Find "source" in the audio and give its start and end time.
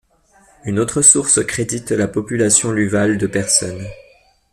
1.03-1.45